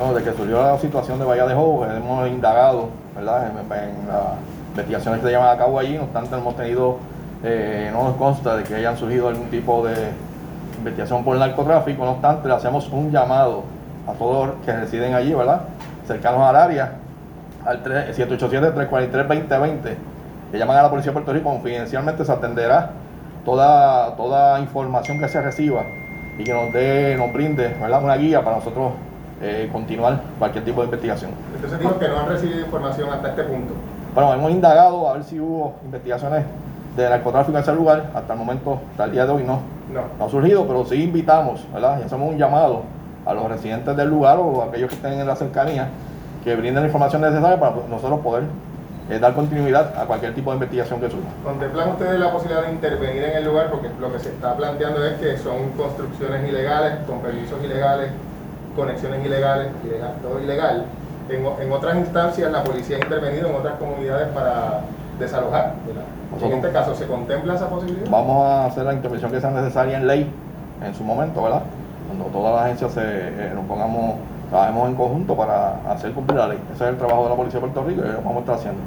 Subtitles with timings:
[0.00, 3.50] Bueno, de que surgió la situación de Bahía de Jobo, hemos indagado, ¿verdad?
[3.50, 4.38] En, las
[4.70, 6.96] investigaciones que se llevan a cabo allí, no obstante, hemos tenido,
[7.44, 9.94] eh, no nos consta de que hayan surgido algún tipo de
[10.78, 13.64] investigación por narcotráfico, no obstante, le hacemos un llamado
[14.08, 15.64] a todos los que residen allí, ¿verdad?
[16.06, 16.92] Cercanos al área,
[17.66, 19.96] al 3 787-343-2020,
[20.50, 22.92] que llaman a la Policía de Puerto Rico, confidencialmente se atenderá
[23.44, 25.82] toda, toda información que se reciba
[26.38, 28.02] y que nos dé, nos brinde, ¿verdad?
[28.02, 28.92] Una guía para nosotros
[29.40, 31.30] eh, continuar cualquier tipo de investigación.
[31.54, 33.72] Entonces dijo que no han recibido información hasta este punto.
[34.14, 36.44] Bueno, hemos indagado a ver si hubo investigaciones
[36.96, 38.10] de narcotráfico en ese lugar.
[38.14, 39.60] Hasta el momento, hasta el día de hoy no,
[39.92, 40.02] No.
[40.18, 41.98] no ha surgido, pero sí invitamos, ¿verdad?
[42.00, 42.82] Y hacemos un llamado
[43.24, 45.88] a los residentes del lugar o a aquellos que estén en la cercanía
[46.42, 48.44] que brinden la información necesaria para nosotros poder
[49.10, 51.28] eh, dar continuidad a cualquier tipo de investigación que surja.
[51.44, 53.70] ¿Contemplan ustedes la posibilidad de intervenir en el lugar?
[53.70, 58.10] Porque lo que se está planteando es que son construcciones ilegales, con permisos ilegales,
[58.76, 60.84] conexiones ilegales, ilegal- todo ilegal.
[61.28, 64.80] En, en otras instancias la policía ha intervenido en otras comunidades para
[65.18, 65.74] desalojar.
[65.86, 66.02] ¿verdad?
[66.42, 68.10] En este caso, ¿se contempla esa posibilidad?
[68.10, 70.32] Vamos a hacer la intervención que sea necesaria en ley
[70.84, 71.62] en su momento, ¿verdad?
[72.06, 74.14] Cuando todas las agencias se, eh, nos pongamos,
[74.48, 76.58] trabajemos en conjunto para hacer cumplir la ley.
[76.74, 78.54] Ese es el trabajo de la Policía de Puerto Rico y lo vamos a estar
[78.56, 78.80] haciendo.